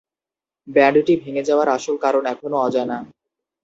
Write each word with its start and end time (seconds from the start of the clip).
ব্যান্ডটি 0.67 1.13
ভেঙ্গে 1.21 1.43
যাওয়ার 1.49 1.67
আসল 1.69 1.95
কারণ 2.03 2.23
এখনো 2.33 2.57
অজানা। 2.59 2.97